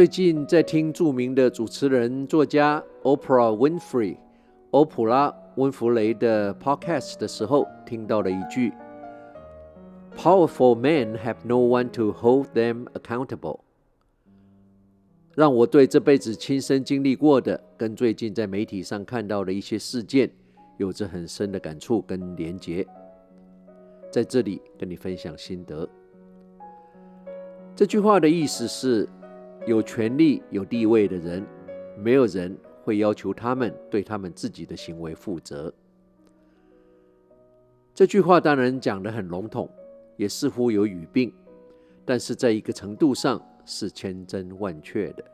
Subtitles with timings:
[0.00, 4.16] 最近在听著名的主持人、作家 Oprah Winfrey（
[4.70, 8.72] 欧普拉·温弗雷）的 podcast 的时候，听到了一句
[10.16, 13.60] ：“Powerful men have no one to hold them accountable。”
[15.36, 20.30] 让我对这辈子亲身经历过的，跟最近在媒体上看到的一些事件，
[20.78, 22.86] 有着很深的感触跟连结。
[24.10, 25.86] 在这里跟你分享心得。
[27.76, 29.06] 这句话的意思是，
[29.66, 31.46] 有权力、有地位的人，
[31.98, 35.72] 没有人会要求他们对他们自己的行为负责。
[37.94, 39.68] 这句话当然讲得很笼统，
[40.16, 41.30] 也似乎有语病，
[42.06, 45.24] 但是在一个程度上是千真万确的。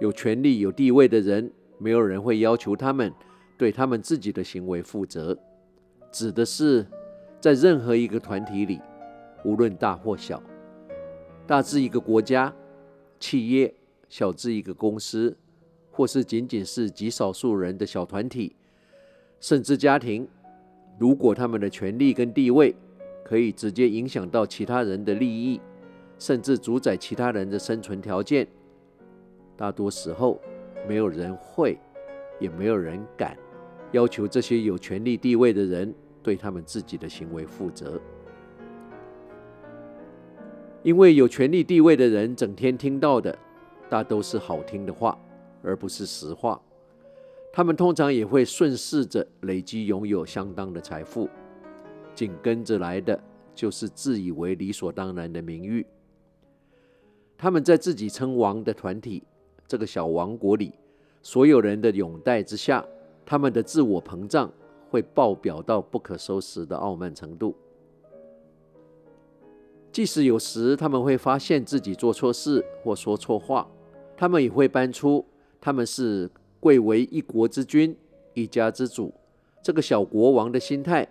[0.00, 3.12] 有权力、有地位的人，没有人会要求他们
[3.56, 5.38] 对他们自己的行为负责，
[6.10, 6.84] 指的是
[7.40, 8.80] 在任何一个团体里，
[9.44, 10.42] 无论大或小，
[11.46, 12.52] 大至一个国家。
[13.22, 13.72] 企业
[14.08, 15.36] 小至一个公司，
[15.92, 18.56] 或是仅仅是极少数人的小团体，
[19.38, 20.26] 甚至家庭，
[20.98, 22.74] 如果他们的权力跟地位
[23.24, 25.60] 可以直接影响到其他人的利益，
[26.18, 28.44] 甚至主宰其他人的生存条件，
[29.56, 30.40] 大多时候
[30.88, 31.78] 没有人会，
[32.40, 33.38] 也没有人敢
[33.92, 38.02] 要求这些有权力地位的人对他们自己的行为负责。
[40.82, 43.38] 因为有权力地位的人整天听到的，
[43.88, 45.16] 大都是好听的话，
[45.62, 46.60] 而不是实话。
[47.52, 51.28] 他们通常也会顺势着累积拥有相当的财富，
[52.14, 53.22] 紧跟着来的
[53.54, 55.86] 就是自以为理所当然的名誉。
[57.36, 59.22] 他们在自己称王的团体
[59.68, 60.72] 这个小王国里，
[61.22, 62.84] 所有人的拥戴之下，
[63.24, 64.50] 他们的自我膨胀
[64.90, 67.54] 会爆表到不可收拾的傲慢程度。
[69.92, 73.68] 即使有时他们会发现自己做错事或说错话，
[74.16, 75.22] 他们也会搬出
[75.60, 77.94] 他们是贵为一国之君、
[78.32, 79.12] 一家之主
[79.62, 81.06] 这个小国王的心态，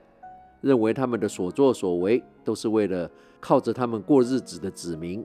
[0.61, 3.09] 认为他们的所作所为都是为了
[3.39, 5.23] 靠着他们过日子的子民，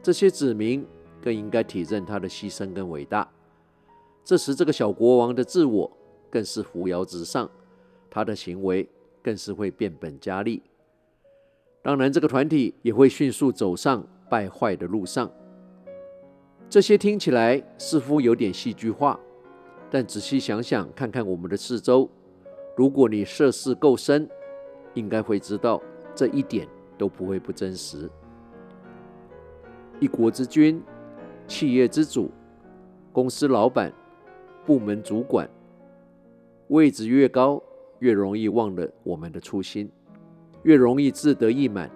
[0.00, 0.86] 这些子民
[1.20, 3.28] 更应该体认他的牺牲跟伟大。
[4.24, 5.90] 这时，这个小国王的自我
[6.30, 7.50] 更是扶摇直上，
[8.08, 8.88] 他的行为
[9.22, 10.62] 更是会变本加厉。
[11.86, 15.30] 当然，这个团体也会迅速走上败坏的路上。
[16.68, 19.16] 这些听起来似乎有点戏剧化，
[19.88, 22.10] 但仔细想想，看看我们的四周，
[22.74, 24.28] 如果你涉世够深，
[24.94, 25.80] 应该会知道
[26.12, 26.66] 这一点
[26.98, 28.10] 都不会不真实。
[30.00, 30.82] 一国之君、
[31.46, 32.32] 企业之主、
[33.12, 33.92] 公司老板、
[34.64, 35.48] 部门主管，
[36.66, 37.62] 位置越高，
[38.00, 39.88] 越容易忘了我们的初心。
[40.62, 41.90] 越容易自得意满。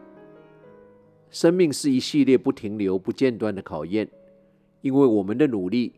[1.31, 4.09] 生命是一系列不停留、不间断的考验，
[4.81, 5.93] 因为我们的努力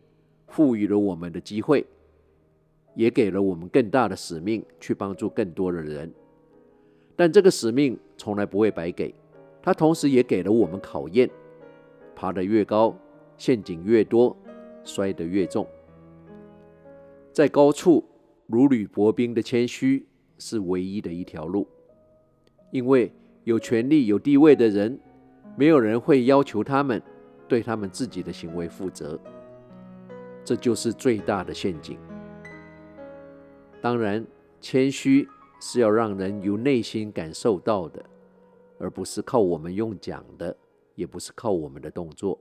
[0.46, 1.86] 赋予了我们的机会，
[2.94, 6.12] 也给了我们更大的使命去帮助更多的人。
[7.16, 9.14] 但这个使命从来不会白给，
[9.62, 11.30] 它同时也给了我们考验。
[12.14, 12.94] 爬得越高，
[13.38, 14.36] 陷阱越多，
[14.84, 15.66] 摔得越重。
[17.32, 18.04] 在高处
[18.46, 20.06] 如履薄冰的谦虚
[20.38, 21.66] 是唯一的一条路。
[22.72, 23.12] 因为
[23.44, 24.98] 有权利、有地位的人，
[25.56, 27.00] 没有人会要求他们
[27.46, 29.20] 对他们自己的行为负责，
[30.42, 31.98] 这就是最大的陷阱。
[33.82, 34.26] 当然，
[34.58, 35.28] 谦虚
[35.60, 38.02] 是要让人由内心感受到的，
[38.78, 40.56] 而不是靠我们用讲的，
[40.94, 42.40] 也不是靠我们的动作。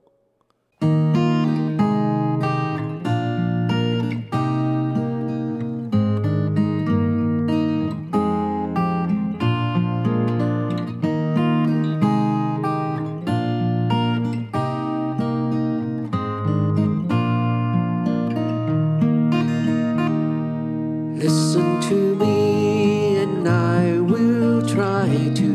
[21.92, 25.08] to me, and I will try
[25.40, 25.50] to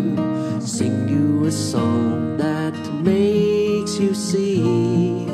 [0.61, 5.25] sing you a song that makes you see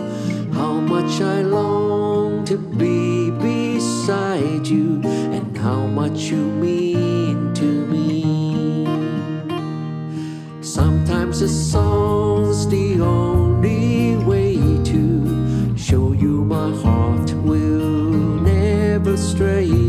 [0.54, 5.02] how much I long to be beside you
[5.36, 8.86] and how much you mean to me.
[10.62, 14.56] Sometimes a song's the only way
[14.92, 15.02] to
[15.76, 17.92] show you my heart will
[18.54, 19.83] never stray.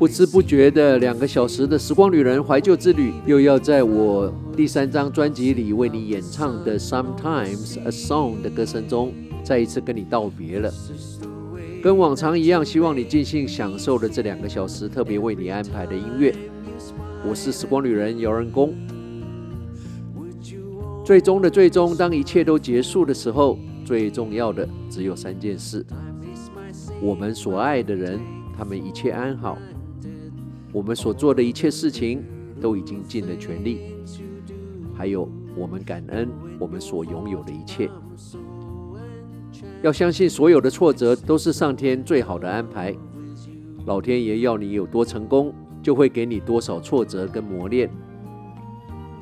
[0.00, 9.12] 不知不觉的两个小时的时光旅人怀旧之旅，又要在我第三张专辑里为你演唱的《Sometimes a Song》的歌声中，
[9.44, 10.72] 再一次跟你道别了。
[11.82, 16.34] 跟往常一样，希望你尽兴享受的这两个小时特别为你安排的音乐。
[17.28, 18.74] 我是时光旅人姚仁恭。
[21.04, 25.84] 最终的最终，当一切都结束的时候，最重要的只有三件事：
[27.02, 28.18] 我们所爱的人，
[28.56, 29.58] 他们一切安好；
[30.72, 32.22] 我们所做的一切事情
[32.60, 33.78] 都已经尽了全力；
[34.94, 36.28] 还有我们感恩
[36.58, 37.90] 我们所拥有的一切。
[39.82, 42.94] 要相信所有的挫折都是上天最好的安排。
[43.86, 45.52] 老天爷要你有多成功，
[45.82, 47.90] 就会给你多少挫折跟磨练。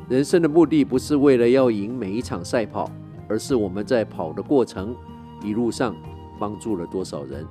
[0.09, 2.91] 人生的目的不是为了要赢每一场赛跑，
[3.29, 4.95] 而是我们在跑的过程
[5.43, 5.95] 一路上
[6.39, 7.47] 帮助了多少人。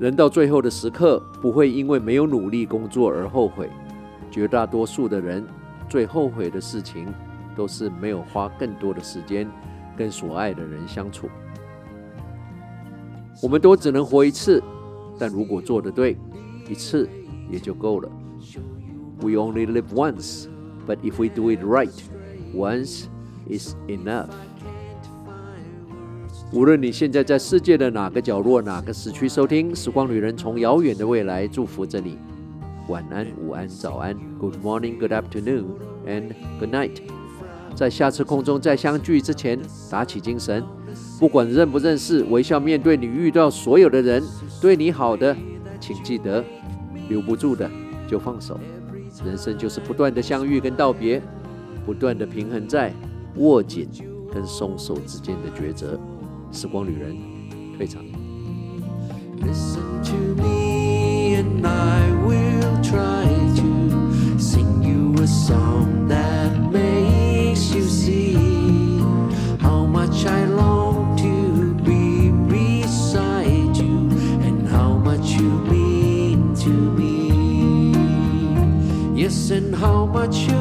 [0.00, 3.70] 人到最后的时刻，不会因为没有努力工作而后悔。
[4.30, 5.46] 绝大多数的人
[5.88, 7.06] 最后悔的事情，
[7.54, 9.46] 都是没有花更多的时间。
[9.96, 11.28] 跟所爱的人相处，
[13.42, 14.62] 我们都只能活一次，
[15.18, 16.16] 但如果做得对，
[16.70, 17.06] 一次
[17.50, 18.08] 也就够了。
[19.20, 20.46] We only live once,
[20.86, 21.92] but if we do it right,
[22.54, 23.04] once
[23.50, 24.30] is enough.
[26.52, 32.18] 无论你现在在世界的哪个角落、哪个时区收听《时光旅人》，从遥远的未来祝福着你。
[32.88, 35.66] 晚安、午安、早安，Good morning, Good afternoon,
[36.08, 37.02] and Good night.
[37.76, 40.64] 在下次空中再相聚之前，打起精神，
[41.20, 44.20] 不管认不认识，微笑面对你遇到所有的人。
[44.60, 45.36] 对你好的，
[45.78, 46.42] 请记得；
[47.08, 47.70] 留不住的，
[48.08, 48.58] 就放手。
[49.24, 51.22] 人生就是不断的相遇跟道别，
[51.86, 52.92] 不断的平衡在
[53.36, 53.88] 握紧
[54.34, 55.96] 跟松手之间的抉择。
[56.51, 57.15] 时光旅人
[57.77, 58.03] 退场。
[79.25, 80.58] Yes, and how much you mean.